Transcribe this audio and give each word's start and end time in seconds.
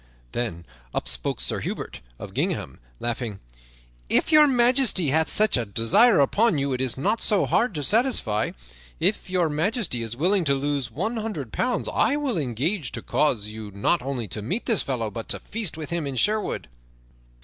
Then 0.31 0.65
up 0.95 1.07
spake 1.07 1.39
Sir 1.39 1.59
Hubert 1.59 2.01
of 2.17 2.33
gingham, 2.33 2.79
laughing: 2.99 3.39
"If 4.09 4.31
Your 4.31 4.47
Majesty 4.47 5.09
hath 5.09 5.29
such 5.31 5.55
a 5.57 5.63
desire 5.63 6.17
upon 6.17 6.57
you 6.57 6.73
it 6.73 6.81
is 6.81 6.97
not 6.97 7.21
so 7.21 7.45
hard 7.45 7.75
to 7.75 7.83
satisfy. 7.83 8.53
If 8.99 9.29
Your 9.29 9.47
Majesty 9.47 10.01
is 10.01 10.17
willing 10.17 10.43
to 10.45 10.55
lose 10.55 10.89
one 10.89 11.17
hundred 11.17 11.53
pounds, 11.53 11.87
I 11.93 12.15
will 12.15 12.39
engage 12.39 12.91
to 12.93 13.03
cause 13.03 13.49
you 13.49 13.69
not 13.69 14.01
only 14.01 14.27
to 14.29 14.41
meet 14.41 14.65
this 14.65 14.81
fellow, 14.81 15.11
but 15.11 15.29
to 15.29 15.39
feast 15.39 15.77
with 15.77 15.91
him 15.91 16.07
in 16.07 16.15
Sherwood." 16.15 16.67